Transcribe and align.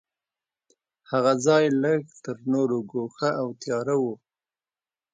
هغه 1.11 1.33
ځای 1.45 1.65
لږ 1.83 2.01
تر 2.25 2.37
نورو 2.53 2.77
ګوښه 2.91 3.29
او 3.41 3.47
تیاره 3.61 3.95
و. 4.01 4.03